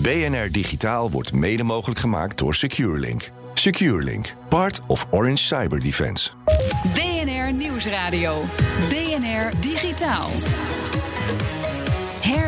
[0.00, 3.30] BNR Digitaal wordt mede mogelijk gemaakt door SecureLink.
[3.54, 6.30] SecureLink, part of Orange Cyber Defense.
[6.94, 8.42] BNR Nieuwsradio.
[8.88, 10.30] BNR Digitaal.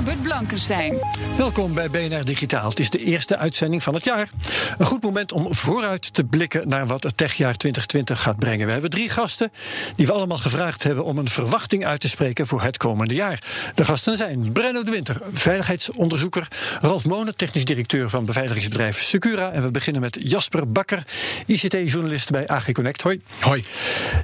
[0.04, 0.98] Herbert Blankenstein.
[1.36, 2.68] Welkom bij BNR Digitaal.
[2.68, 4.28] Het is de eerste uitzending van het jaar.
[4.78, 8.66] Een goed moment om vooruit te blikken naar wat het techjaar 2020 gaat brengen.
[8.66, 9.52] We hebben drie gasten
[9.96, 13.42] die we allemaal gevraagd hebben om een verwachting uit te spreken voor het komende jaar.
[13.74, 16.48] De gasten zijn Brenno de Winter, veiligheidsonderzoeker,
[16.80, 19.50] Ralf Monen, technisch directeur van beveiligingsbedrijf Secura.
[19.50, 21.02] En we beginnen met Jasper Bakker,
[21.47, 23.02] ICT-journalist bij AG Connect.
[23.02, 23.20] Hoi.
[23.41, 23.64] Hoi.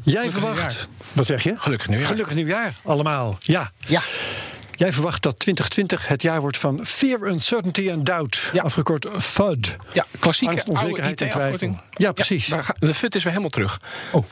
[0.02, 0.88] Jij verwacht.
[1.12, 1.54] Wat zeg je?
[1.56, 2.08] Gelukkig nieuwjaar.
[2.08, 3.38] Gelukkig nieuwjaar, allemaal.
[3.40, 3.72] Ja.
[3.86, 4.02] Ja.
[4.80, 8.50] Jij verwacht dat 2020 het jaar wordt van Fear, Uncertainty and Doubt.
[8.52, 8.62] Ja.
[8.62, 9.76] Afgekort FUD.
[9.92, 11.58] Ja, klassieke Angst, onzekerheid en IT-afkorting.
[11.76, 11.96] twijfel.
[11.96, 12.46] Ja, precies.
[12.52, 13.80] ga- de FUT is weer helemaal terug.
[14.12, 14.24] Oh,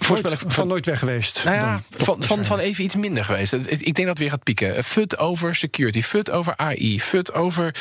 [0.00, 1.44] Voorspel ik van nooit weg geweest.
[1.44, 3.50] Nou ja, van, van, van even iets minder geweest.
[3.50, 4.84] Het- het- Ik denk dat het weer gaat pieken.
[4.84, 7.74] FUT over security, FUT over AI, FUT over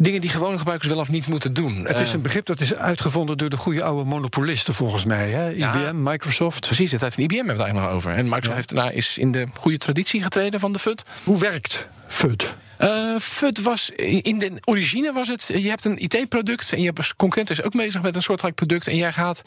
[0.00, 1.84] dingen die gewone gebruikers wel of niet moeten doen.
[1.86, 5.30] Het is Eh, een begrip dat is uitgevonden door de goede oude monopolisten volgens mij.
[5.30, 5.44] Hè?
[5.48, 5.74] Ja.
[5.74, 6.60] IBM, Microsoft.
[6.66, 8.18] Precies, de tijd van IBM hebben we het eigenlijk nog over.
[8.18, 11.04] En Microsoft heeft daarna is in de goede traditie getreden van de FUT.
[11.24, 12.54] Hoe werkt FUD?
[12.76, 15.50] Eh FUT was in de origine was het.
[15.54, 18.88] Je hebt een IT-product en je concurrent is ook bezig met een soortgelijk product.
[18.88, 19.42] En jij gaat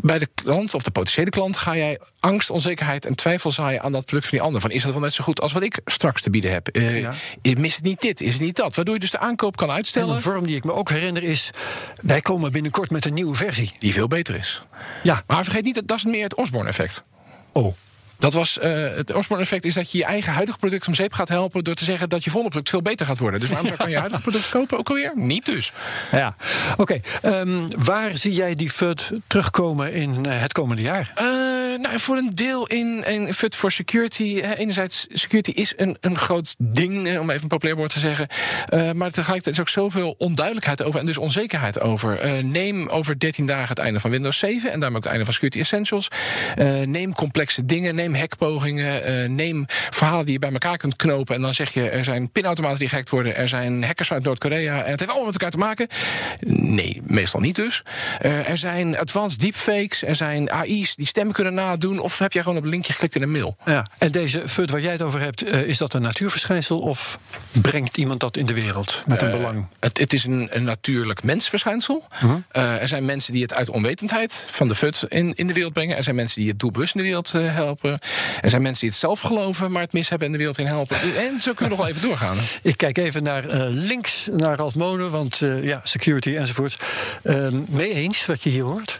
[0.00, 3.92] bij de klant of de potentiële klant ga jij angst, onzekerheid en twijfel zaaien aan
[3.92, 4.60] dat product van die ander.
[4.60, 6.68] Van is dat wel net zo goed als wat ik straks te bieden heb?
[6.68, 7.12] Eh Ja.
[7.58, 8.20] Mis het niet dit?
[8.20, 8.74] Is het niet dat?
[8.74, 10.14] Waardoor je dus de aankoop kan En uitstellen.
[10.14, 11.50] een vorm die ik me ook herinner is...
[12.02, 13.72] wij komen binnenkort met een nieuwe versie.
[13.78, 14.64] Die veel beter is.
[15.02, 15.22] Ja.
[15.26, 17.02] Maar vergeet niet, dat dat is meer het Osborne-effect.
[17.52, 17.74] Oh,
[18.18, 21.28] Dat was eh, het Osborne-effect is dat je je eigen huidige product om zeep gaat
[21.28, 23.40] helpen door te zeggen dat je volgende product veel beter gaat worden.
[23.40, 25.12] Dus waarom zou ik dan je huidige product kopen ook alweer?
[25.14, 25.72] Niet dus.
[26.12, 26.36] ja.
[26.76, 31.12] Oké, ehm, waar zie jij die FUD terugkomen in eh, het komende jaar?
[31.14, 31.24] Eh,
[31.86, 34.40] nou, voor een deel in, in FUT for Security.
[34.40, 38.28] enerzijds, security is een, een groot ding, om even een populair woord te zeggen.
[38.66, 42.18] Eh, maar tegelijkertijd is ook zoveel onduidelijkheid over en dus onzekerheid over.
[42.18, 45.24] Eh, neem over 13 dagen het einde van Windows 7 en daarmee ook het einde
[45.24, 46.08] van Security Essentials.
[46.56, 51.34] Eh, neem complexe dingen, neem hackpogingen, neem verhalen die je bij elkaar kunt knopen.
[51.34, 54.82] En dan zeg je, er zijn pinautomaten die gehackt worden, er zijn hackers vanuit Noord-Korea
[54.82, 55.86] en het heeft allemaal met elkaar te maken.
[56.48, 57.82] Nee, meestal niet dus.
[58.18, 61.98] Er zijn advanced deepfakes, er zijn AI's die stemmen kunnen nadoen.
[61.98, 63.56] Of heb jij gewoon op een linkje geklikt in een mail?
[63.64, 63.86] Ja.
[63.98, 66.78] En deze FUD waar jij het over hebt, eh, is dat een natuurverschijnsel...
[66.78, 67.18] of
[67.52, 69.68] brengt iemand dat in de wereld met een belang?
[69.80, 72.06] Het, het is een, een natuurlijk mensverschijnsel.
[72.50, 75.72] Eh, er zijn mensen die het uit onwetendheid van de FUT in, in de wereld
[75.72, 75.96] brengen.
[75.96, 77.98] Er zijn mensen die het doelbewust in de wereld eh, helpen.
[78.40, 80.66] Er zijn mensen die het zelf geloven, maar het mis hebben in de wereld in
[80.66, 80.96] helpen.
[81.16, 82.36] En zo kunnen we nog wel even doorgaan.
[82.36, 82.42] hè.
[82.62, 86.76] Ik kijk even naar eh, links, naar Ralf Monen, want eh, ja, security enzovoort.
[87.22, 88.96] Ehm, mee eens wat je hier hoort?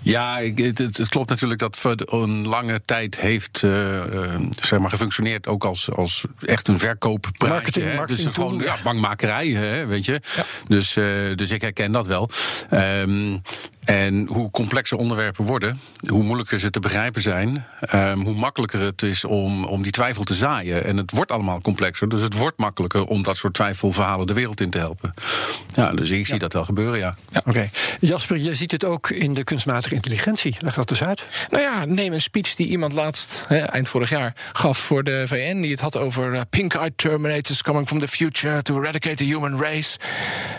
[0.00, 4.90] Ja, het, het, klopt natuurlijk dat FUD een lange tijd heeft eh, eh, zeg maar
[4.90, 7.48] gefunctioneerd ook als, als echt een verkooppraatje.
[7.48, 7.94] Marketing- hè.
[7.94, 10.20] marketing dus het gewoon ja, bangmakerij, hè, weet je.
[10.66, 12.30] Dus, eh, dus ik herken dat wel.
[12.70, 13.36] Ehm,
[13.86, 19.02] en hoe complexer onderwerpen worden, hoe moeilijker ze te begrijpen zijn, ehm, hoe makkelijker het
[19.02, 20.84] is om, om die twijfel te zaaien.
[20.84, 24.60] En het wordt allemaal complexer, dus het wordt makkelijker om dat soort twijfelverhalen de wereld
[24.60, 25.14] in te helpen.
[25.74, 27.16] Ja, dus ik zie dat wel gebeuren, ja.
[27.44, 27.70] Oké.
[28.00, 30.54] Jasper, je ziet het ook in de kunstmatige intelligentie.
[30.58, 31.24] Leg dat eens uit.
[31.50, 35.24] Nou ja, neem een speech die iemand laatst, hè, eind vorig jaar, gaf voor de
[35.26, 35.60] VN.
[35.60, 39.60] Die het had over eh, pink-eyed terminators coming from the future to eradicate the human
[39.60, 39.98] race.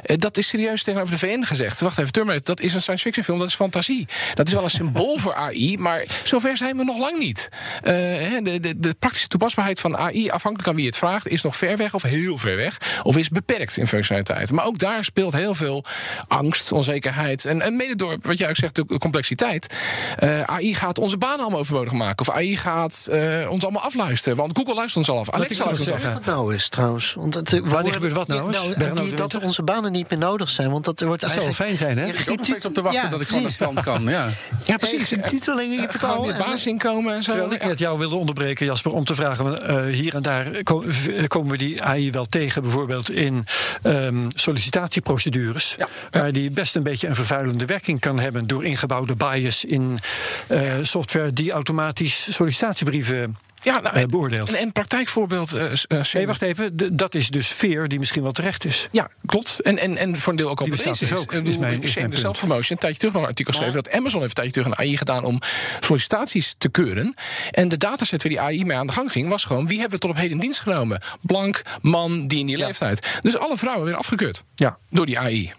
[0.04, 1.80] Eh, dat is serieus tegenover de VN gezegd.
[1.80, 4.08] Wacht even, Terminator, dat is een science fiction film, dat is fantasie.
[4.34, 7.50] Dat is wel een symbool voor AI, maar zover zijn we nog lang niet.
[7.84, 11.42] Eh, hè, de, de, de praktische toepasbaarheid van AI, afhankelijk van wie het vraagt, is
[11.42, 12.78] nog ver weg of heel ver weg.
[13.04, 14.52] Of is beperkt in functionaliteit.
[14.52, 15.84] Maar ook daar speelt heel veel
[16.28, 17.46] angst, onzekerheid.
[17.46, 19.74] En, en mede door, wat jij ook zegt, de complexiteit.
[20.18, 22.28] Eh, AI gaat onze banen allemaal overbodig maken.
[22.28, 24.38] Of AI gaat eh, ons allemaal afluisteren.
[24.38, 25.32] Want Google luistert ons al af.
[25.32, 26.14] Alexa luistert ons af.
[26.14, 27.14] Wat nou is trouwens?
[27.14, 28.58] Want het, Wanneer gebeurt wat nou eens?
[28.58, 29.42] Ja, Bernard die- de dat Winter?
[29.48, 30.72] onze banen niet meer nodig zijn.
[30.72, 32.06] Want dat er wordt Dat zou wel fijn zijn, hè?
[32.06, 33.54] Ja, Ik ook nog steeds op te wachten Ja, dat ik van de precies.
[33.54, 34.04] strand kan.
[34.04, 34.28] Ja.
[34.66, 35.08] Ja, precies.
[35.08, 36.22] Geen titeling, je hebt het Gaan al.
[36.26, 37.32] weer En- basisinkomen en zo.
[37.32, 37.68] Terwijl ik Ja.
[37.68, 39.68] net jou wilde onderbreken, Jasper, om te vragen...
[39.68, 40.84] eh, hier en daar ko-
[41.28, 42.62] komen we die AI wel tegen...
[42.62, 43.44] bijvoorbeeld in
[43.82, 45.76] ehm, sollicitatieprocedures...
[45.78, 45.88] Ja.
[46.12, 48.48] waar die best een beetje een vervuilende werking kan hebben...
[48.48, 50.00] door ingebouwde bias in
[50.48, 54.54] eh, software die automatisch sollicitatiebrieven Ja, nou, eh, beoordeeld.
[54.54, 55.54] En een praktijkvoorbeeld.
[55.54, 56.78] eh, eh, Nee, wacht even.
[56.78, 58.88] De- dat is dus fear die misschien wel terecht is.
[58.92, 59.60] Ja, klopt.
[59.60, 61.24] En, en, en voor een deel ook al Die bestaat bewezen dus is.
[61.24, 62.16] ook, bedoel, is mijn- is de.
[62.18, 63.74] Self-Promotion een tijdje terug nog een artikel schreef...
[63.74, 65.40] dat Amazon heeft een tijdje terug een AI gedaan om
[65.80, 67.14] sollicitaties te keuren.
[67.52, 69.30] En de dataset waar die AI mee aan de gang ging...
[69.30, 71.02] was gewoon, wie hebben we tot op heden in dienst genomen?
[71.22, 73.20] Blank, man, die in die leeftijd.
[73.22, 74.78] Dus alle vrouwen weer afgekeurd Ja.
[74.90, 75.54] door die AI.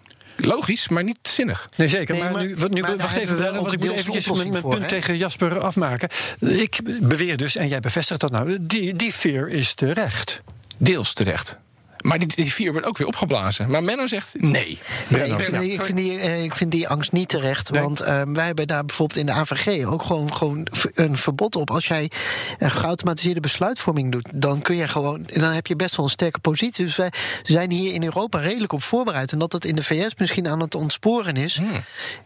[0.47, 1.69] Logisch, maar niet zinnig.
[1.77, 2.15] Nee, zeker.
[2.15, 3.99] Nee, maar, maar- nu, wat- nu maar wacht even, we Brennan, ook want ik moet
[3.99, 6.09] eventjes mijn, punt tegen Jasper afmaken.
[6.41, 10.41] Ik beweer dus, en jij bevestigt dat nou, die, die fear is terecht.
[10.77, 11.59] Deels terecht.
[12.03, 13.71] Maar die, die vier wordt ook weer opgeblazen.
[13.71, 14.79] Maar Menno zegt nee.
[15.09, 17.71] Nee, ik, vind, ik, vind die, eh, ik vind die angst niet terecht.
[17.71, 17.83] Nee.
[17.83, 21.71] Want eh, wij hebben daar bijvoorbeeld in de AVG ook gewoon, gewoon een verbod op.
[21.71, 22.11] Als jij
[22.59, 25.27] een geautomatiseerde besluitvorming doet, dan kun je gewoon.
[25.33, 26.85] Dan heb je best wel een sterke positie.
[26.85, 27.13] Dus wij
[27.43, 29.33] zijn hier in Europa redelijk op voorbereid.
[29.33, 31.61] En dat het in de VS misschien aan het ontsporen is.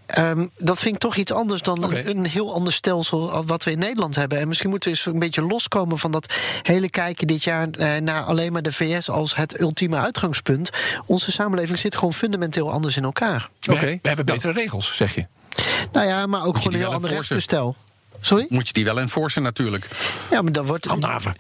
[0.07, 3.65] ehm, dat vind ik toch iets anders dan een, een heel ander stelsel als wat
[3.65, 4.39] we in Nederland hebben.
[4.39, 8.01] En misschien moeten we eens een beetje loskomen van dat hele kijken dit jaar eh,
[8.01, 10.71] naar alleen maar de VS als het ultieme uitgangspunt.
[11.07, 13.49] Onze samenleving zit gewoon fundamenteel anders in elkaar.
[13.61, 13.99] We, Oké.
[14.03, 15.27] we hebben betere regels, zeg je.
[15.93, 17.77] Nou ja, maar ook gewoon een heel ander rechtsbestel.
[18.21, 18.47] Sorry?
[18.49, 19.89] Moet je die wel enforcen natuurlijk.
[20.31, 20.85] Ja, maar dan wordt.
[20.85, 21.35] Handhaven.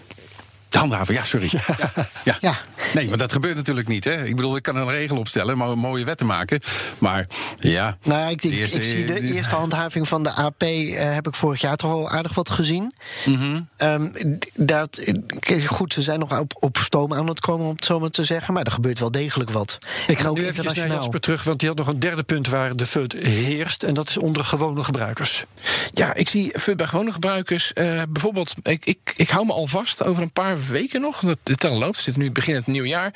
[0.72, 1.50] De handhaven, ja, sorry.
[1.52, 1.92] Ja,
[2.24, 2.36] ja.
[2.40, 2.56] Ja.
[2.94, 4.04] Nee, maar dat gebeurt natuurlijk niet.
[4.04, 4.24] Hè.
[4.24, 6.60] Ik bedoel, ik kan een regel opstellen, maar mooie wetten maken.
[6.98, 7.24] Maar
[7.56, 7.96] ja.
[8.02, 11.14] Nou, ja, ik, ik, De eerste- ik zie de eerste handhaving van de AP eh,
[11.14, 12.92] heb ik vorig jaar toch al aardig wat gezien.
[13.24, 13.60] Mhm.
[13.76, 14.06] Ehm,
[14.38, 15.02] d- dat,
[15.66, 18.25] goed, ze zijn nog op, op stoom aan het komen, om het zo maar te
[18.25, 18.54] zeggen.
[18.54, 19.78] Maar er gebeurt wel degelijk wat.
[20.06, 20.86] Ik ga ook nu even naar.
[20.88, 23.82] Jasper terug, want die had nog een derde punt waar de FUD heerst.
[23.82, 25.44] En dat is onder gewone gebruikers.
[25.94, 27.72] Ja, ik zie FUD bij gewone gebruikers.
[27.72, 31.19] eh, bijvoorbeeld, ik, ik, ik hou me al vast over een paar weken nog.
[31.20, 33.14] Dat de tel loopt, zitten nu begin het nieuwe jaar.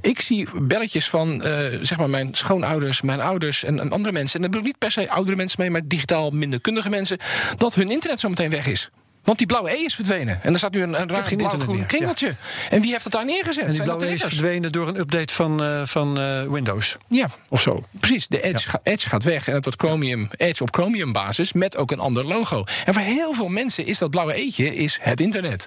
[0.00, 4.34] Ik zie belletjes van eh, zeg maar mijn schoonouders, mijn ouders en, en andere mensen.
[4.34, 7.18] En daar bedoel ik niet per se oudere mensen mee, maar digitaal minder kundige mensen.
[7.56, 8.90] Dat hun internet zo meteen weg is.
[9.24, 10.42] Want die blauwe E is verdwenen.
[10.42, 12.36] En er staat nu een, een raar blauw-groen kringeltje.
[12.70, 13.62] En wie heeft dat daar neergezet?
[13.62, 16.42] En die Zijn dat blauwe de is verdwenen door een update van, eh, van eh,
[16.46, 16.96] Windows.
[17.08, 17.84] Ja, Of zo.
[18.00, 21.52] Precies, de Edge, ga- Edge gaat weg en het wordt Chromium, Edge op Chromium basis
[21.52, 22.64] met ook een ander logo.
[22.84, 25.66] En voor heel veel mensen is dat blauwe eetje is het internet.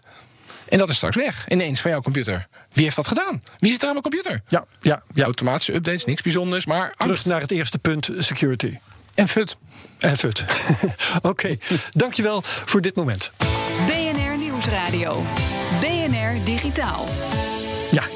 [0.69, 2.48] En dat is straks weg, ineens van jouw computer.
[2.71, 3.44] Wie heeft dat gedaan?
[3.57, 4.42] Wie zit er aan mijn computer?
[4.48, 5.24] Ja, ja, ja.
[5.24, 8.77] Automatische updates, niks bijzonders, maar Terug naar het eerste punt, security.
[9.16, 9.57] en fut.
[10.00, 10.44] En FUD.
[11.21, 11.57] Oké,
[11.89, 13.31] dankjewel voor dit moment.
[13.86, 15.24] BNR Nieuwsradio.
[15.80, 17.06] BNR Digitaal.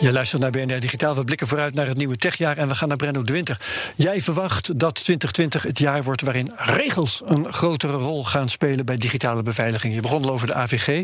[0.03, 1.15] Ja, je luistert naar BNR Digitaal.
[1.15, 3.57] We blikken vooruit naar het nieuwe techjaar en we gaan naar Brenno de Winter.
[3.95, 8.97] Jij verwacht dat 2020 het jaar wordt waarin regels een grotere rol gaan spelen bij
[8.97, 9.93] digitale beveiliging.
[9.93, 11.03] Je begon al over de AVG,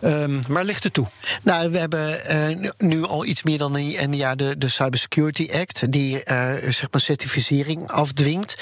[0.00, 1.06] Ehm, maar ligt het toe?
[1.42, 5.92] Nou, we hebben eh, nu- al iets meer dan een, jaar de, de Cybersecurity Act,
[5.92, 8.54] die eh, zeg maar certificering afdwingt.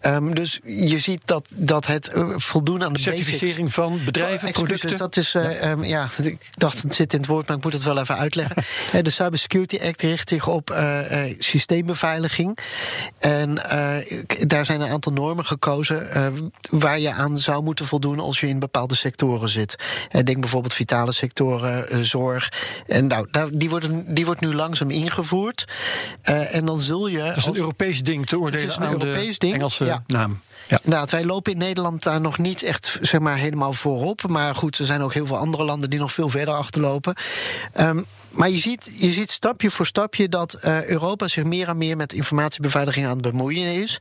[0.00, 4.52] Ehm, dus je ziet dat, dat het eh, voldoen aan de basics- Certificering van bedrijven,
[4.52, 4.96] producten.
[4.98, 6.08] Dat is, eh, ehm, ja.
[6.22, 8.56] ik dacht het zit in het woord, maar ik moet het wel even uitleggen.
[9.12, 12.58] Cybersecurity Act richt zich op eh, eh, systeembeveiliging.
[13.18, 16.08] En eh, daar zijn een aantal normen gekozen
[16.70, 19.76] waar je aan zou moeten voldoen als je in bepaalde sectoren zit.
[20.24, 22.52] Denk bijvoorbeeld vitale sectoren, zorg.
[22.86, 25.64] En nou, daar, die, worden, die wordt nu langzaam ingevoerd.
[26.22, 27.18] En dan zul je.
[27.18, 29.84] Dat is een Europees ding te oordelen Het is een aan Europees de ding, Engelse
[29.84, 30.02] ja.
[30.06, 30.40] naam.
[30.68, 30.78] Ja.
[30.82, 34.28] Inderdaad, wij lopen in Nederland daar nog niet echt zeg maar, helemaal voorop.
[34.28, 37.14] Maar goed, er zijn ook heel veel andere landen die nog veel verder achterlopen.
[37.72, 38.02] Ehm,
[38.32, 41.96] maar je ziet, je ziet stapje voor stapje dat eh, Europa zich meer en meer
[41.96, 43.98] met informatiebeveiliging aan het bemoeien is.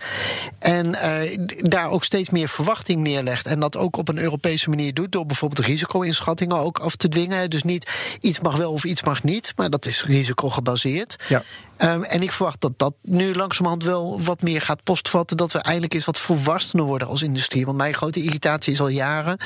[0.60, 3.46] En eh, daar ook steeds meer verwachting neerlegt.
[3.46, 5.12] En dat ook op een Europese manier doet.
[5.12, 7.50] Door bijvoorbeeld risico-inschattingen ook af te dwingen.
[7.50, 9.54] Dus niet iets mag wel of iets mag niet.
[9.56, 11.16] Maar dat is risicogebaseerd.
[11.28, 11.44] Ja.
[11.78, 15.38] Ehm, en ik verwacht dat dat nu langzamerhand wel wat meer gaat postvatten.
[15.38, 17.66] Dat we eindelijk eens wat volwassener worden als industrie.
[17.66, 19.38] Want mijn grote irritatie is al jaren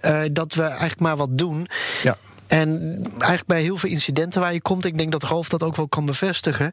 [0.00, 1.68] eh, dat we eigenlijk maar wat doen.
[2.02, 2.16] Ja.
[2.48, 5.76] En eigenlijk bij heel veel incidenten waar je komt, ik denk dat Rolf dat ook
[5.76, 6.70] wel kan bevestigen,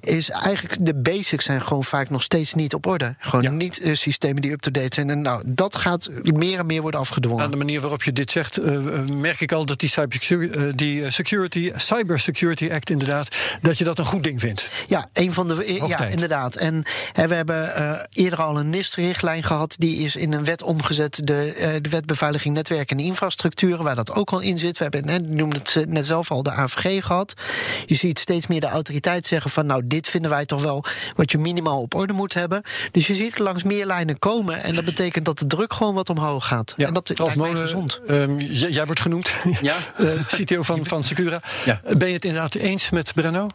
[0.00, 3.14] is eigenlijk de basics zijn gewoon vaak nog steeds niet op orde.
[3.18, 3.50] Gewoon Ja.
[3.50, 5.10] niet eh, systemen die up-to-date zijn.
[5.10, 7.44] En nou, dat gaat meer en meer worden afgedwongen.
[7.44, 10.58] Aan de manier waarop je dit zegt, eh, eh, merk ik al dat die, cybersecurity,
[10.58, 14.70] eh, die security, Cybersecurity Act inderdaad, dat je dat een goed ding vindt.
[14.88, 15.80] Ja, een van de.
[15.86, 16.56] Ja, inderdaad.
[16.56, 19.74] En hè, we hebben eerder al een NIST-richtlijn gehad.
[19.78, 21.20] Die is in een wet omgezet.
[21.24, 24.78] De, de wet beveiliging netwerken en infrastructuren, waar dat ook al in zit.
[24.78, 27.34] We hebben, hè, je noemde het net zelf al, de AVG gehad.
[27.86, 29.66] Je ziet steeds meer de autoriteit zeggen van.
[29.66, 30.84] Nou, dit vinden wij toch wel
[31.16, 32.62] wat je minimaal op orde moet hebben.
[32.90, 34.62] Dus je ziet er langs meer lijnen komen.
[34.62, 36.74] En dat betekent dat de druk gewoon wat omhoog gaat.
[36.76, 38.00] Ja, en dat lijkt mij gezond.
[38.06, 39.30] ehm, j- jij wordt genoemd,
[39.62, 39.76] Ja.
[39.96, 41.42] Eh, CTO van, van Secura.
[41.64, 41.80] Ja.
[41.96, 43.46] Ben je het inderdaad eens met Brenno?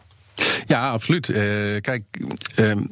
[0.66, 1.28] Ja, absoluut.
[1.28, 1.36] Eh,
[1.80, 2.02] kijk,
[2.54, 2.84] ehm,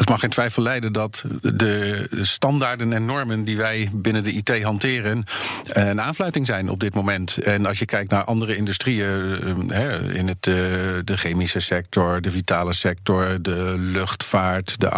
[0.00, 4.62] het mag geen twijfel leiden dat de standaarden en normen die wij binnen de IT
[4.62, 5.24] hanteren
[5.72, 7.36] eh, een aanfluiting zijn op dit moment.
[7.36, 12.72] En als je kijkt naar andere industrieën, eh, in het, de chemische sector, de vitale
[12.72, 14.88] sector, de luchtvaart, de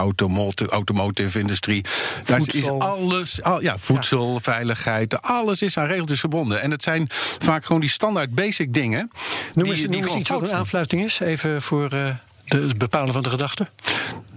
[0.68, 1.84] automotive industrie,
[2.24, 6.62] daar is alles, al, ja, voedsel, veiligheid, alles is aan regeltjes verbonden.
[6.62, 7.06] En het zijn
[7.38, 9.10] vaak gewoon die standaard basic dingen.
[9.54, 11.94] Noem eens, die, die noem eens iets wat een aanfluiting is, even voor.
[11.94, 12.08] Uh
[12.58, 13.68] het bepalen van de gedachte?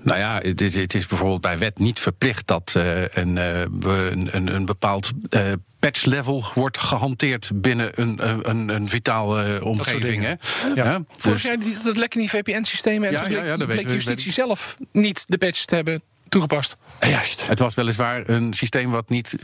[0.05, 3.62] Nou ja, het is, het is, bijvoorbeeld bij wet niet verplicht dat uh, een, uh,
[3.62, 5.41] een, een, bepaald uh,
[5.79, 10.24] patch level wordt gehanteerd binnen een, een, een vitale omgeving.
[10.24, 10.29] Hè?
[10.29, 10.38] Ja.
[10.75, 11.03] ja.
[11.17, 14.77] Vorig jaar dat het lekker in die VPN-systemen en ja, bleek, ja, bleek justitie zelf
[14.91, 16.75] niet de patch te hebben toegepast.
[17.00, 17.47] Juist.
[17.47, 19.35] Het was weliswaar een systeem wat niet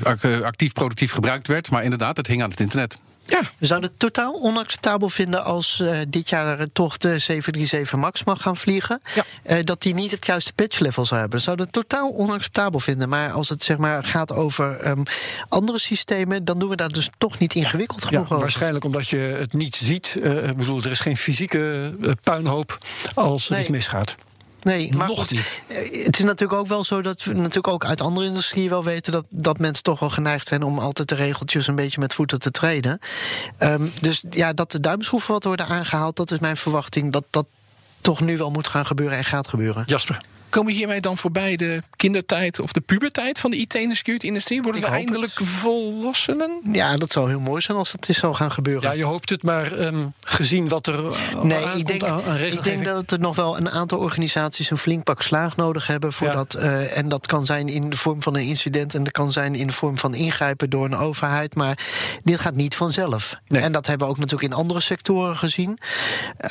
[0.43, 2.97] actief productief gebruikt werd, maar inderdaad, het hing aan het internet.
[3.23, 3.41] Ja.
[3.57, 8.41] We zouden het totaal onacceptabel vinden als uh, dit jaar toch de 737 MAX mag
[8.41, 9.01] gaan vliegen.
[9.13, 9.23] Ja.
[9.45, 11.39] Uh, dat die niet het juiste patch level zou hebben.
[11.39, 13.09] We zouden het totaal onacceptabel vinden.
[13.09, 15.03] Maar als het zeg maar, gaat over um,
[15.49, 18.39] andere systemen, dan doen we daar dus toch niet ingewikkeld genoeg ja, over.
[18.39, 20.15] Waarschijnlijk omdat je het niet ziet.
[20.21, 22.77] Uh, ik bedoel, er is geen fysieke puinhoop
[23.13, 23.61] als er nee.
[23.61, 24.15] iets misgaat.
[24.61, 25.61] Nee, maar nog niet.
[25.67, 29.11] Het is natuurlijk ook wel zo dat we natuurlijk ook uit andere industrieën wel weten
[29.11, 32.39] dat, dat mensen toch wel geneigd zijn om altijd de regeltjes een beetje met voeten
[32.39, 32.99] te treden.
[33.59, 37.45] Um, dus ja, dat de duimschroeven wat worden aangehaald, dat is mijn verwachting dat dat
[38.01, 39.83] toch nu wel moet gaan gebeuren en gaat gebeuren.
[39.85, 40.21] Jasper.
[40.51, 43.95] Komen we hiermee dan voorbij de kindertijd of de puberteit van de IT- en de
[43.95, 44.61] security-industrie?
[44.61, 45.47] Worden we eindelijk het.
[45.47, 46.61] volwassenen?
[46.71, 48.89] Ja, dat zou heel mooi zijn als dat is zou gaan gebeuren.
[48.89, 51.01] Ja, je hoopt het, maar um, gezien wat er
[51.43, 54.77] nee, ik denk, aan, aan ik denk dat er nog wel een aantal organisaties een
[54.77, 56.13] flink pak slaag nodig hebben.
[56.13, 56.33] Voor ja.
[56.33, 59.31] dat, uh, en dat kan zijn in de vorm van een incident en dat kan
[59.31, 61.55] zijn in de vorm van ingrijpen door een overheid.
[61.55, 61.77] Maar
[62.23, 63.35] dit gaat niet vanzelf.
[63.47, 63.61] Nee.
[63.61, 65.77] En dat hebben we ook natuurlijk in andere sectoren gezien.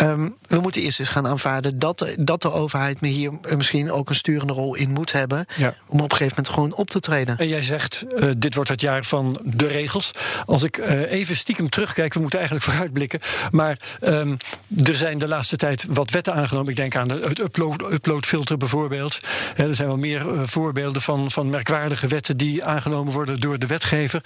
[0.00, 4.14] Um, we moeten eerst eens gaan aanvaarden dat, dat de overheid hier misschien ook een
[4.14, 5.46] sturende rol in moet hebben.
[5.56, 5.74] Ja.
[5.86, 7.38] Om op een gegeven moment gewoon op te treden.
[7.38, 10.10] En jij zegt, uh, dit wordt het jaar van de regels.
[10.46, 13.20] Als ik uh, even stiekem terugkijk, we moeten eigenlijk vooruitblikken.
[13.50, 14.36] Maar um,
[14.84, 16.70] er zijn de laatste tijd wat wetten aangenomen.
[16.70, 19.18] Ik denk aan het upload, uploadfilter bijvoorbeeld.
[19.56, 23.66] Er zijn wel meer uh, voorbeelden van, van merkwaardige wetten die aangenomen worden door de
[23.66, 24.22] wetgever.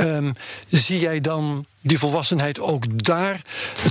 [0.00, 0.34] Um,
[0.68, 3.40] zie jij dan die volwassenheid ook daar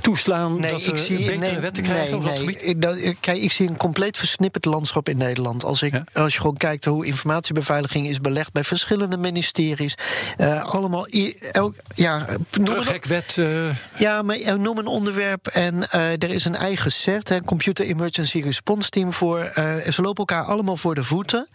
[0.01, 2.21] toeslaan nee, dat ik zie, betere nee, wetten krijgen?
[2.21, 2.59] Nee, nee.
[2.59, 5.63] Ik, dat, kijk, ik zie een compleet versnipperd landschap in Nederland.
[5.63, 6.03] Als, ik, ja?
[6.13, 9.95] als je gewoon kijkt hoe informatiebeveiliging is belegd bij verschillende ministeries.
[10.37, 11.07] Uh, allemaal,
[11.51, 12.25] elk, ja...
[12.49, 13.35] Terughekwet.
[13.39, 13.47] Uh...
[13.95, 18.41] Ja, maar noem een onderwerp en uh, er is een eigen CERT, hè, Computer Emergency
[18.41, 19.51] Response Team voor.
[19.89, 21.47] ze lopen elkaar allemaal voor de voeten.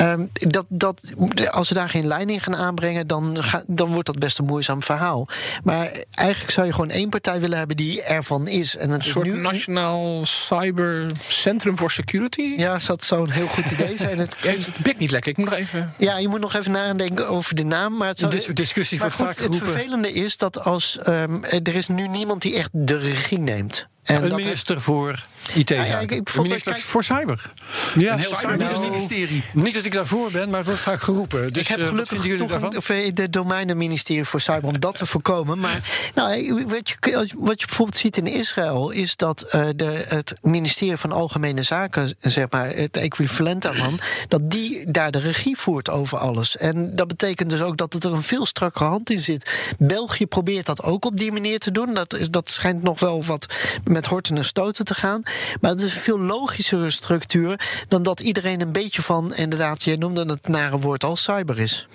[0.00, 1.12] Um, dat, dat,
[1.50, 4.44] als ze daar geen lijn in gaan aanbrengen, dan, ga, dan wordt dat best een
[4.44, 5.28] moeizaam verhaal.
[5.62, 8.76] Maar eigenlijk zou je gewoon één partij willen hebben die ervan is.
[8.76, 9.36] En het een soort nu...
[9.36, 12.54] nationaal cybercentrum voor security?
[12.56, 14.18] Ja, dat zou een heel goed idee zijn.
[14.18, 15.30] Het, ja, het bek niet lekker.
[15.30, 15.92] Ik moet nog even.
[15.98, 17.96] Ja, je moet nog even nadenken over de naam.
[17.96, 18.30] Maar het zou...
[18.30, 22.08] Dis discussie maar wordt goed, vaak Het vervelende is dat als um, er is nu
[22.08, 23.90] niemand die echt de regie neemt.
[24.02, 24.86] En een minister heeft...
[24.86, 25.86] voor IT-zaken.
[25.86, 26.84] Ja, ja, een minister kijk...
[26.84, 27.52] voor cyber.
[27.94, 29.44] Ja, een heel cyberministerie.
[29.52, 31.52] Nou, niet dat ik daarvoor ben, maar het wordt vaak geroepen.
[31.52, 35.06] Dus, ik heb gelukkig uh, toch een, of, de domeinenministerie voor cyber om dat te
[35.06, 35.58] voorkomen.
[35.58, 35.80] Maar
[36.14, 36.96] nou, wat, je,
[37.36, 42.14] wat je bijvoorbeeld ziet in Israël is dat uh, de, het ministerie van Algemene Zaken,
[42.20, 46.56] zeg maar, het equivalent daarvan, dat die daar de regie voert over alles.
[46.56, 49.50] En dat betekent dus ook dat er een veel strakkere hand in zit.
[49.78, 51.94] België probeert dat ook op die manier te doen.
[51.94, 53.46] Dat, is, dat schijnt nog wel wat
[53.92, 55.22] met horten en stoten te gaan.
[55.60, 59.96] Maar het is een veel logischere structuur dan dat iedereen een beetje van, inderdaad, je
[59.96, 61.86] noemde het nare woord al cyber is.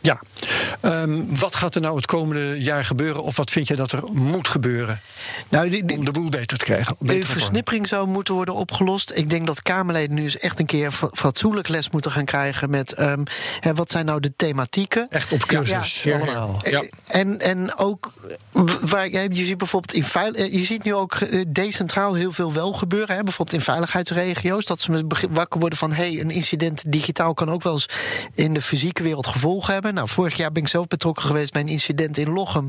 [0.00, 0.20] Ja.
[0.82, 3.22] Um, wat gaat er nou het komende jaar gebeuren?
[3.22, 5.00] Of wat vind je dat er moet gebeuren?
[5.48, 6.96] Nou, die, die, om de boel beter te krijgen.
[6.98, 9.12] De versnippering zou moeten worden opgelost.
[9.14, 13.00] Ik denk dat Kamerleden nu eens echt een keer fatsoenlijk les moeten gaan krijgen met
[13.00, 13.24] um,
[13.60, 15.06] hè, wat zijn nou de thematieken.
[15.08, 16.02] Echt op cursus.
[16.02, 16.60] Ja, allemaal.
[16.64, 16.82] Ja.
[17.04, 18.12] En, en ook
[18.80, 23.16] waar je ziet bijvoorbeeld in veil, je ziet nu ook decentraal heel veel wel gebeuren.
[23.16, 24.64] Hè, bijvoorbeeld in veiligheidsregio's.
[24.64, 27.88] Dat ze wakker worden van hé, hey, een incident digitaal kan ook wel eens
[28.34, 29.87] in de fysieke wereld gevolgen hebben.
[29.92, 32.68] Nou, vorig jaar ben ik zelf betrokken geweest bij een incident in Lochem.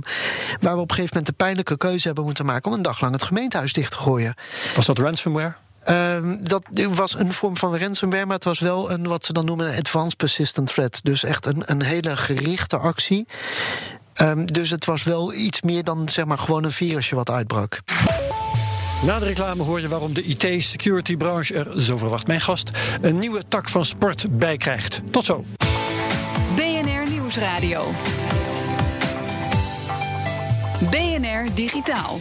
[0.62, 3.02] Waar we op een gegeven moment de pijnlijke keuze hebben moeten maken om een dag
[3.02, 4.36] lang het gemeentehuis dicht te gooien.
[4.76, 5.56] Was dat ransomware?
[5.90, 9.46] Um, dat was een vorm van ransomware, maar het was wel een wat ze dan
[9.46, 11.00] noemen een advanced persistent threat.
[11.04, 13.28] Dus echt een, een hele gerichte actie.
[14.22, 17.80] Um, dus het was wel iets meer dan zeg maar gewoon een virusje wat uitbrak.
[19.06, 22.72] Na de reclame hoor je waarom de IT-security-branche er, zo verwacht mijn gast,
[23.02, 25.02] een nieuwe tak van sport bij krijgt.
[25.12, 25.46] Tot zo.
[27.30, 27.92] Nieuwsradio.
[30.90, 32.18] BNR Digitaal.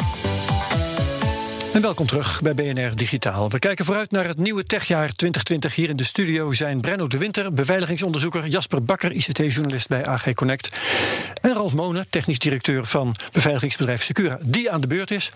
[1.74, 3.50] En welkom terug bij BNR Digitaal.
[3.50, 5.74] We kijken vooruit naar het nieuwe techjaar 2020.
[5.74, 10.76] Hier in de studio zijn Brenno de Winter, beveiligingsonderzoeker, Jasper Bakker, ICT-journalist bij AG Connect.
[11.40, 15.30] En Ralf Monen, technisch directeur van beveiligingsbedrijf Secura, die aan de beurt is.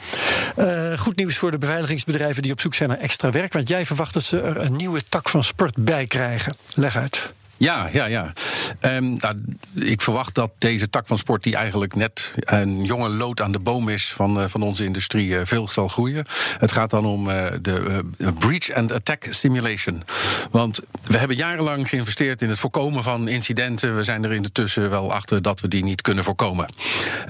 [0.58, 3.52] Uh, goed nieuws voor de beveiligingsbedrijven die op zoek zijn naar extra werk.
[3.52, 6.56] Want jij verwacht dat ze er een nieuwe tak van sport bij krijgen.
[6.74, 7.32] Leg uit.
[7.62, 8.32] Ja, ja, ja.
[8.80, 9.42] Um, nou,
[9.74, 13.58] ik verwacht dat deze tak van sport, die eigenlijk net een jonge lood aan de
[13.58, 16.24] boom is van, uh, van onze industrie, uh, veel zal groeien.
[16.58, 18.04] Het gaat dan om uh, de
[18.38, 20.02] breach and attack simulation.
[20.50, 23.96] Want we hebben jarenlang geïnvesteerd in het voorkomen van incidenten.
[23.96, 26.68] We zijn er intussen wel achter dat we die niet kunnen voorkomen.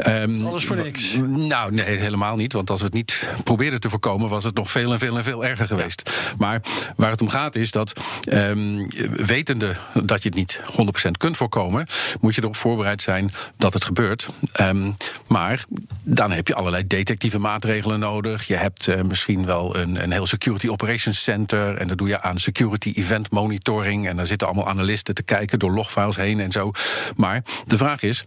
[0.06, 1.16] Um, Alles voor niks.
[1.26, 2.52] Nou, nee, helemaal niet.
[2.52, 5.24] Want als we het niet probeerden te voorkomen, was het nog veel en veel en
[5.24, 6.10] veel erger geweest.
[6.36, 6.60] Maar
[6.96, 7.92] waar het om gaat is dat,
[8.28, 10.60] um, wetende dat je het niet
[11.06, 11.86] 100% kunt voorkomen,
[12.20, 14.28] moet je erop voorbereid zijn dat het gebeurt.
[14.60, 14.94] Um,
[15.26, 15.64] maar
[16.02, 18.46] dan heb je allerlei detectieve maatregelen nodig.
[18.46, 21.76] Je hebt uh, misschien wel een, een heel Security Operations Center.
[21.76, 24.08] En dat doe je aan Security Event Monitoring.
[24.08, 26.70] En daar zitten allemaal analisten te kijken door logfiles heen en zo.
[27.16, 28.24] Maar de vraag is: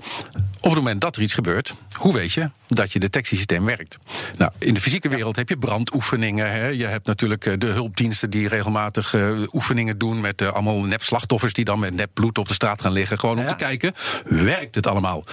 [0.62, 3.98] op het moment dat er iets gebeurt, hoe weet je dat je detectiesysteem werkt?
[4.38, 6.51] Nou, in de fysieke wereld heb je brandoefeningen.
[6.51, 6.67] Hè.
[6.67, 11.03] Je hebt natuurlijk eh, de hulpdiensten die regelmatig uh, oefeningen doen met uh, allemaal nep
[11.03, 13.19] slachtoffers die dan met nep bloed op de straat gaan liggen.
[13.19, 13.93] Gewoon om te kijken,
[14.25, 15.24] werkt het allemaal?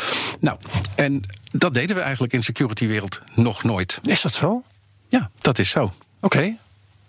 [0.40, 0.58] Nou,
[0.94, 1.22] en
[1.52, 3.98] dat deden we eigenlijk in security wereld nog nooit.
[4.02, 4.62] Is dat zo?
[5.08, 5.82] Ja, dat is zo.
[5.82, 5.94] Oké.
[6.20, 6.58] Okay.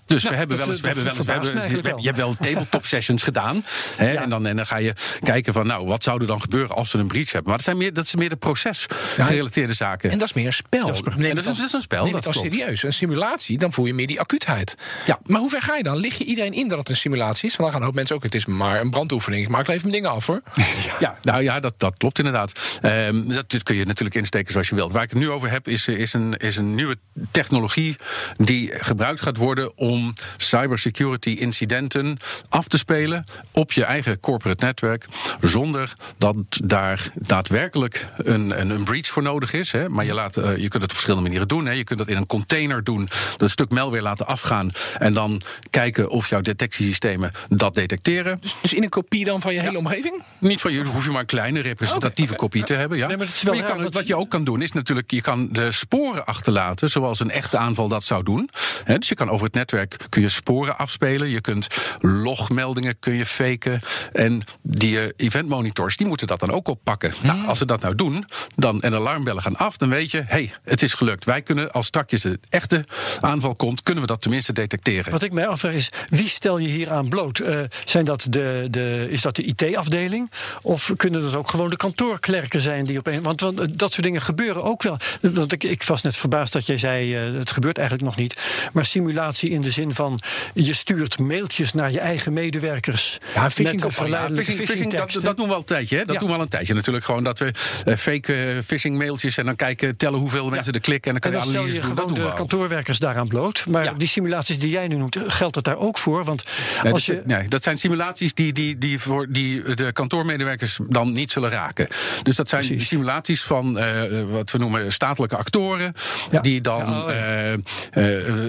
[0.06, 2.36] Dus nou, we hebben wel eens, we hebben wel eens, we hebben, je hebt wel
[2.40, 3.66] tabletop sessions gedaan.
[3.96, 4.22] Hè, ja.
[4.22, 6.92] en, dan, en dan ga je kijken van, nou, wat zou er dan gebeuren als
[6.92, 7.44] we een breach hebben?
[7.44, 10.12] Maar dat, zijn meer, dat is meer de procesgerelateerde zaken.
[10.12, 10.88] En dat is meer een spel.
[10.88, 12.04] Dat is, nee, dat, is, dat is een spel.
[12.06, 12.84] Neem het als serieus.
[12.84, 14.76] Een simulatie, dan voel je meer die acuutheid.
[15.06, 15.20] Ja.
[15.24, 15.98] Maar hoe ver ga je dan?
[15.98, 17.56] Lig je iedereen in dat het een simulatie is?
[17.56, 19.44] Want dan gaan ook mensen ook, het is maar een brandoefening.
[19.44, 20.42] Ik maak even mijn dingen af hoor.
[21.00, 22.80] Ja, nou ja, dat, dat klopt inderdaad.
[22.82, 24.92] Um, dat kun je natuurlijk insteken zoals je wilt.
[24.92, 26.98] Waar ik het nu over heb, is, is, een, is een nieuwe
[27.32, 27.96] technologie
[28.38, 32.18] die gebruikt gaat worden om om cybersecurity incidenten
[32.50, 35.06] af te spelen op je eigen corporate netwerk,
[35.42, 39.72] zonder dat daar daadwerkelijk een, een, een breach voor nodig is.
[39.72, 39.90] Hè.
[39.90, 41.66] Maar je, laat, uh, je kunt het op verschillende manieren doen.
[41.66, 41.72] Hè.
[41.72, 46.10] Je kunt dat in een container doen, dat stuk malware laten afgaan en dan kijken
[46.10, 48.38] of jouw detectiesystemen dat detecteren.
[48.42, 49.78] Dus, dus in een kopie dan van je hele ja.
[49.78, 50.24] omgeving?
[50.40, 52.46] Niet van je, hoef je maar een kleine representatieve okay.
[52.46, 52.98] kopie te hebben.
[52.98, 53.08] Ja.
[53.08, 55.72] Nee, maar, maar je kan, wat je ook kan doen, is natuurlijk, je kan de
[55.72, 58.50] sporen achterlaten, zoals een echte aanval dat zou doen.
[58.84, 58.98] Hè.
[58.98, 61.30] Dus je kan over het netwerk kun je sporen afspelen.
[61.30, 61.68] Je kunt
[62.00, 63.80] logmeldingen kun je faken.
[64.12, 67.14] En die uh, event monitors die moeten dat dan ook oppakken.
[67.22, 67.28] Mm.
[67.28, 70.24] Nou, als ze dat nou doen dan, en alarmbellen gaan af, dan weet je, hé,
[70.28, 71.26] hey, het is gelukt.
[71.26, 72.86] Wij kunnen, als straks de echte
[73.22, 75.12] aanval komt, kunnen we dat tenminste detecteren.
[75.12, 77.40] Wat ik mij afvraag is, wie stel je hier aan bloot?
[77.40, 80.32] Uh, zijn dat de, de, is dat de IT-afdeling?
[80.62, 83.22] Of kunnen dat ook gewoon de kantoorklerken zijn die op een.
[83.22, 84.98] Want, want uh, dat soort dingen gebeuren ook wel.
[85.22, 88.38] Want ik, ik was net verbaasd dat jij zei, het gebeurt eigenlijk nog niet.
[88.74, 90.20] Maar simulatie in de zin van
[90.54, 93.18] je stuurt mailtjes naar je eigen medewerkers.
[93.36, 95.98] Ja, phishing, met verleidelijke ja, phishing, phishing dat, dat, doen we al een tijdje.
[95.98, 96.06] Hè?
[96.06, 96.20] Dat ja.
[96.20, 96.74] doen we al een tijdje.
[96.74, 97.54] Natuurlijk gewoon dat we
[97.86, 101.32] uh, fake uh, phishing mailtjes en dan kijken, tellen hoeveel mensen er klikken en dan
[101.32, 101.82] kan en je analyse doen.
[101.82, 103.66] Gewoon dat doen de kantoorwerkers daaraan bloot.
[103.68, 106.24] Maar die simulaties die jij nu noemt, geldt dat daar ook voor?
[106.24, 106.44] Want
[106.84, 107.22] nee, als dat, je...
[107.26, 111.88] nee, dat zijn simulaties die, die, die, voor, die de kantoormedewerkers dan niet zullen raken.
[112.24, 112.88] Dus dat zijn Precies.
[112.88, 115.94] simulaties van uh, wat we noemen statelijke actoren,
[116.42, 117.10] die dan oh,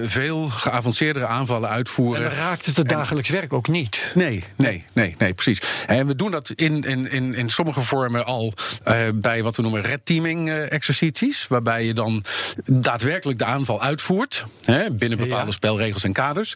[0.05, 0.49] veel
[1.15, 2.23] geavanceerdere aanvallen uitvoeren.
[2.23, 4.11] En dan raakt het het dagelijks werk ook niet.
[4.15, 5.61] Nee, nee, nee, nee, precies.
[5.87, 8.53] En we doen dat in, in, in, in sommige vormen al
[8.87, 11.47] uh, bij wat we noemen red teaming uh, exercities.
[11.47, 12.23] Waarbij je dan
[12.65, 14.45] daadwerkelijk de aanval uitvoert.
[14.63, 15.51] Hè, binnen bepaalde ja.
[15.51, 16.53] spelregels en kaders.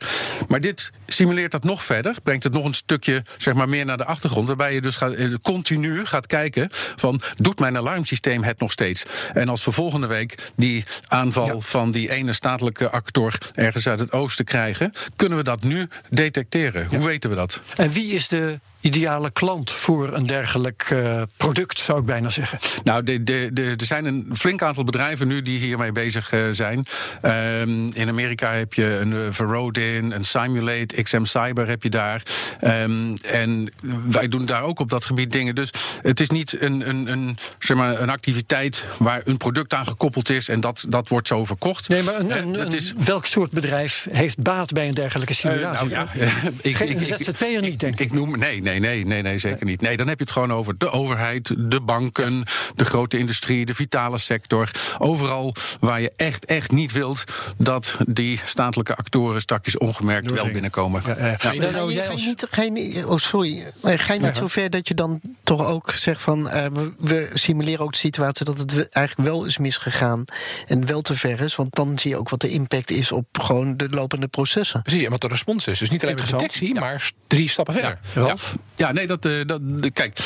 [0.47, 2.15] Maar dit simuleert dat nog verder.
[2.23, 4.47] Brengt het nog een stukje zeg maar, meer naar de achtergrond.
[4.47, 9.05] Waarbij je dus gaat, uh, continu gaat kijken van doet mijn alarmsysteem het nog steeds?
[9.33, 11.59] En als we volgende week die aanval ja.
[11.59, 16.87] van die ene statelijke actor ergens uit het oosten krijgen, kunnen we dat nu detecteren?
[16.87, 17.61] Hoe weten we dat?
[17.75, 22.59] En wie is de ideale klant voor een dergelijk uh, product, zou ik bijna zeggen?
[22.83, 26.49] Nou, de, de, de, er zijn een flink aantal bedrijven nu die hiermee bezig uh,
[26.51, 26.85] zijn.
[27.25, 32.21] Um, in Amerika heb je een uh, Verodin, een Simulate, XM Cyber heb je daar.
[32.61, 33.71] Um, en
[34.05, 35.55] wij doen daar ook op dat gebied dingen.
[35.55, 39.87] Dus het is niet een, een, een, zeg maar, een activiteit waar een product aan
[39.87, 41.89] gekoppeld is en dat, dat wordt zo verkocht.
[41.89, 42.93] Nee, maar een, een, een, is...
[42.97, 45.89] welk soort bedrijf heeft baat bij een dergelijke simulatie?
[45.89, 46.25] nou, ja,
[46.61, 47.99] ik, Geen ZZP'er niet, denk ik.
[47.99, 48.68] Ik noem, nee, nee.
[48.69, 49.81] Nee, nee, nee, nee, zeker niet.
[49.81, 52.43] Nee, dan heb je het gewoon over de overheid, de banken,
[52.75, 54.71] de grote industrie, de vitale sector.
[54.97, 57.23] Overal waar je echt, echt niet wilt
[57.57, 61.01] dat die statelijke actoren straks ongemerkt wel binnenkomen.
[61.05, 61.35] Ja, ja.
[61.37, 63.71] Ga je niet, ga je, oh, sorry.
[63.83, 66.65] Ga je niet zover dat je dan toch ook zegt van uh,
[66.97, 70.23] we simuleren ook de situatie dat het eigenlijk wel is misgegaan
[70.67, 73.25] en wel te ver is, want dan zie je ook wat de impact is op
[73.31, 74.81] gewoon de lopende processen.
[74.81, 75.79] Precies, en wat de respons is.
[75.79, 77.99] Dus niet alleen met detectie, maar drie stappen verder.
[78.15, 78.35] Ja,
[78.75, 78.91] ja.
[78.91, 79.61] nee, dat, uh, dat
[79.93, 80.17] kijk,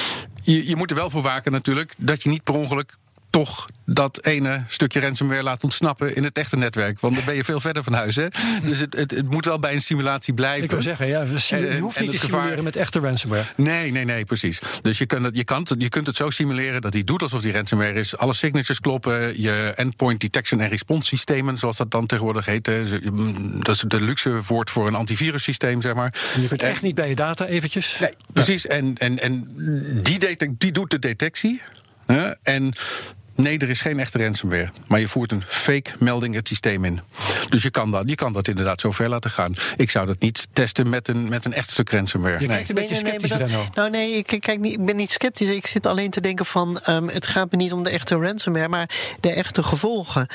[0.41, 2.98] je, je moet er wel voor waken natuurlijk dat je niet per ongeluk
[3.34, 7.00] toch dat ene stukje ransomware laat ontsnappen in het echte netwerk.
[7.00, 8.15] Want dan ben je veel verder van huis.
[8.15, 8.28] Hè?
[8.62, 10.63] Dus het, het, het moet wel bij een simulatie blijven.
[10.63, 13.43] Ik wil zeggen, ja, je hoeft niet te simuleren met echte ransomware.
[13.56, 14.60] Nee, nee, nee, precies.
[14.82, 17.41] Dus je kunt, het, je, kan, je kunt het zo simuleren dat hij doet alsof
[17.41, 18.17] die ransomware is.
[18.17, 22.65] Alle signatures kloppen, je endpoint detection en response systemen, zoals dat dan tegenwoordig heet.
[23.60, 26.13] Dat is de luxe woord voor een antivirussysteem, zeg maar.
[26.36, 27.98] En je kunt echt niet bij je data eventjes.
[28.00, 28.67] Nee, precies.
[28.67, 29.48] En, en, en
[30.04, 31.62] die, die doet de detectie.
[32.41, 32.74] En
[33.36, 34.69] Nee, er is geen echte ransomware.
[34.88, 37.02] Maar je voert een fake melding het systeem in.
[37.50, 39.54] Dus je kan dat, je kan dat inderdaad zo ver laten gaan.
[39.78, 42.39] Ik zou dat niet testen met een, met een echt stuk ransomware.
[42.39, 45.12] Je kijkt een beetje sceptisch, nee, nee, Nou nee, ik, kijk niet, ik ben niet
[45.12, 45.50] sceptisch.
[45.50, 46.80] Ik zit alleen te denken van...
[46.89, 48.67] Um, het gaat me niet om de echte ransomware...
[48.67, 50.28] maar de echte gevolgen.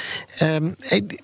[0.42, 1.20] Um, ik,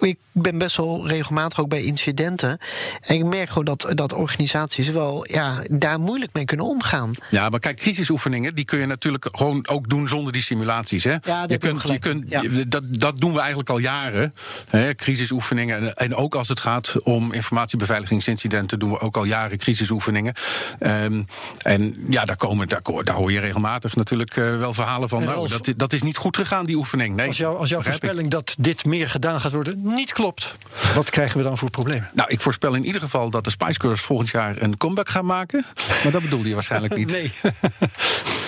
[0.00, 2.58] ik ben best wel regelmatig ook bij incidenten.
[3.00, 7.14] En ik merk gewoon dat, dat organisaties wel ja, daar moeilijk mee kunnen omgaan.
[7.30, 11.04] Ja, maar kijk, crisisoefeningen die kun je natuurlijk gewoon ook doen zonder die simulaties.
[11.04, 11.16] Hè?
[11.22, 12.42] Ja, je kunt, je kunt, ja.
[12.68, 14.34] dat, dat doen we eigenlijk al jaren.
[14.68, 14.94] Hè?
[14.94, 15.94] Crisisoefeningen.
[15.94, 20.34] En, ook als het gaat om informatiebeveiligingsincidenten, doen we ook al jaren crisisoefeningen.
[20.80, 21.26] Um,
[21.58, 25.24] en ja, daar, komen, daar, daar hoor je regelmatig natuurlijk uh, wel verhalen van.
[25.24, 27.16] Nou, dat, dat is niet goed gegaan, die oefening.
[27.16, 30.54] Nee, als, jou, als jouw voorspelling dat dit meer gedaan gaat worden niet klopt,
[30.94, 32.06] wat krijgen we dan voor probleem?
[32.12, 35.26] Nou, ik voorspel in ieder geval dat de Spice Girls volgend jaar een comeback gaan
[35.26, 35.66] maken.
[36.02, 37.06] Maar dat bedoelde je waarschijnlijk niet.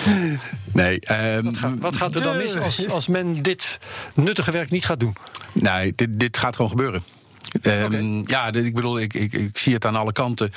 [0.05, 0.39] Nee.
[1.11, 3.79] nee um, wat, gaat, wat, gaat er dan mis als, als men dit
[4.13, 5.15] nuttige werk niet gaat doen?
[5.53, 7.03] Nee, dit, dit gaat gewoon gebeuren.
[7.61, 10.51] Um, Ja, ik bedoel, ik, ik, ik, zie het aan alle kanten.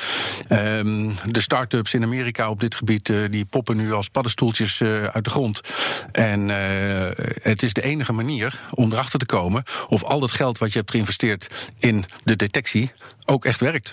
[0.48, 5.04] Um, de start-ups in Amerika op dit gebied uh, die poppen nu als paddenstoeltjes uh,
[5.04, 5.60] uit de grond.
[6.12, 6.56] En uh,
[7.42, 10.78] het is de enige manier om erachter te komen of al dat geld wat je
[10.78, 12.90] hebt geïnvesteerd in de detectie
[13.24, 13.92] ook echt werkt.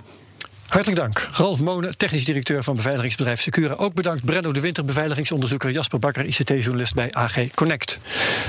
[0.71, 1.27] Hartelijk dank.
[1.33, 3.73] Ralf Monen, technisch directeur van beveiligingsbedrijf Secura.
[3.73, 7.99] Ook bedankt Brenno de Winter, beveiligingsonderzoeker Jasper Bakker, ICT-journalist bij AG Connect.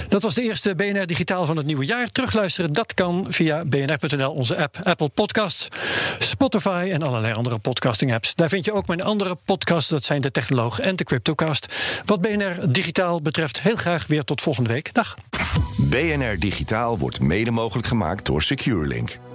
[0.08, 2.08] Dat was de eerste BNR Digitaal van het nieuwe jaar.
[2.08, 5.68] Terugluisteren, dat kan via bnr.nl, onze app, Apple Podcasts,
[6.18, 8.34] Spotify en allerlei andere podcasting-apps.
[8.34, 11.74] Daar vind je ook mijn andere podcasts, dat zijn de Technoloog en de Cryptocast.
[12.04, 14.94] Wat BNR Digitaal betreft, heel graag weer tot volgende week.
[14.94, 15.16] Dag.
[15.76, 19.18] BNR Digitaal wordt mede mogelijk gemaakt door SecureLink.